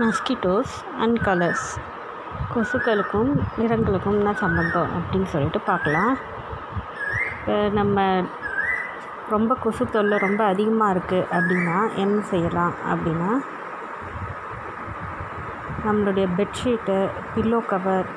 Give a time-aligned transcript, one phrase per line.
[0.00, 1.66] Mosquitoes and colours
[2.52, 6.12] கொசுக்களுக்கும் நிறங்களுக்கும் என்ன சம்பந்தம் அப்படின்னு சொல்லிட்டு பார்க்கலாம்.
[7.34, 8.04] இப்போ நம்ம
[9.28, 13.30] ரொம்ப கொசு தொல்லை ரொம்ப அதிகமாக இருக்குது அப்படின்னா என்ன செய்யலாம் அப்படின்னா
[15.86, 16.98] நம்மளுடைய பெட்ஷீட்டு
[17.34, 18.08] பில்லோ கவர்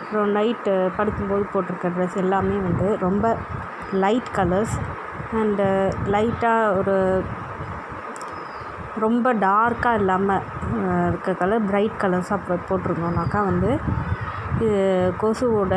[0.00, 3.26] அப்புறம் நைட்டு படுக்கும்போது போட்டிருக்க ட்ரெஸ் எல்லாமே வந்து ரொம்ப
[4.04, 4.76] லைட் கலர்ஸ்
[5.40, 5.66] அண்டு
[6.14, 6.96] லைட்டாக ஒரு
[9.04, 10.44] ரொம்ப டார்க்காக இல்லாமல்
[11.08, 13.70] இருக்க கலர் பிரைட் கலர்ஸாக போ போட்டிருந்தோம்னாக்கா வந்து
[14.64, 14.78] இது
[15.22, 15.74] கொசுவோட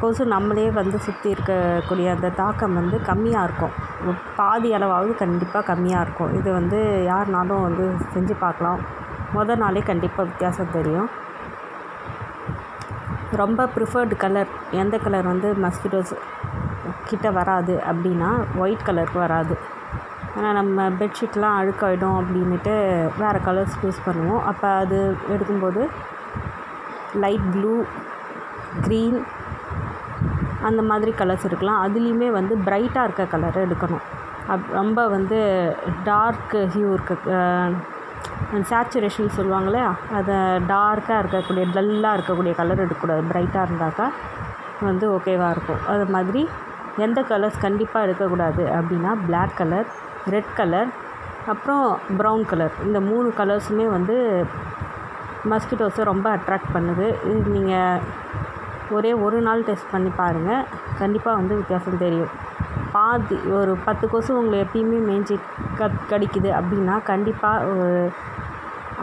[0.00, 3.74] கொசு நம்மளே வந்து சுற்றி இருக்கக்கூடிய அந்த தாக்கம் வந்து கம்மியாக இருக்கும்.
[4.38, 6.32] பாதி அளவாவது கண்டிப்பாக கம்மியாக இருக்கும்.
[6.38, 6.80] இது வந்து
[7.12, 8.80] யாருனாலும் வந்து செஞ்சு பார்க்கலாம்.
[9.36, 11.08] மொதல் நாளே கண்டிப்பாக வித்தியாசம் தெரியும்.
[13.42, 16.14] ரொம்ப ப்ரிஃபர்டு கலர் எந்த கலர் வந்து மஸ்கிட்டோஸ்
[17.08, 18.30] கிட்ட வராது அப்படின்னா
[18.62, 19.56] ஒயிட் கலருக்கு வராது.
[20.36, 22.74] ஆனால் நம்ம பெட்ஷீட்லாம் அழுக்காயிடும் அப்படின்ட்டு
[23.22, 24.42] வேறு கலர்ஸ் யூஸ் பண்ணுவோம்.
[24.50, 24.98] அப்போ அது
[25.34, 25.82] எடுக்கும்போது
[27.24, 27.74] லைட் ப்ளூ
[28.84, 29.18] க்ரீன்
[30.68, 31.82] அந்த மாதிரி கலர்ஸ் இருக்கலாம்.
[31.86, 34.04] அதுலேயுமே வந்து ப்ரைட்டாக இருக்க கலர் எடுக்கணும்.
[34.54, 35.38] அப் ரொம்ப வந்து
[36.08, 37.14] டார்க் ஹியூ இருக்க
[38.70, 39.80] சேச்சுரேஷன் சொல்லுவாங்களே
[40.18, 40.36] அதை
[40.72, 43.22] டார்க்காக இருக்கக்கூடிய டல்லாக இருக்கக்கூடிய கலர் எடுக்கக்கூடாது.
[43.32, 44.06] ப்ரைட்டாக இருந்தாக்கா
[44.88, 45.82] வந்து ஓகேவாக இருக்கும்.
[45.92, 46.42] அது மாதிரி
[47.04, 49.88] எந்த கலர்ஸ் கண்டிப்பாக எடுக்கக்கூடாது அப்படின்னா பிளாக் கலர்
[50.34, 50.90] ரெட் கலர்
[51.52, 51.84] அப்புறம்
[52.18, 54.16] ப்ரௌன் கலர் இந்த மூணு கலர்ஸுமே வந்து
[55.50, 57.06] மஸ்கிட்டோஸை ரொம்ப அட்ராக்ட் பண்ணுது.
[57.30, 58.00] இது நீங்கள்
[58.96, 60.64] ஒரே ஒரு நாள் டெஸ்ட் பண்ணி பாருங்கள்
[61.00, 62.32] கண்டிப்பாக வந்து வித்தியாசம் தெரியும்.
[62.94, 65.36] பாதி ஒரு பத்து கொசு உங்களை எப்பயுமே மேய்ஞ்சி
[65.80, 68.00] கத் கடிக்குது அப்படின்னா கண்டிப்பாக ஒரு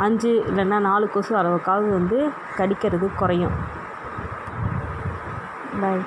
[0.06, 2.20] அஞ்சு இல்லைன்னா நாலு கொசு அளவுக்காவது வந்து
[2.60, 3.56] கடிக்கிறது குறையும்.
[5.82, 6.04] பாய்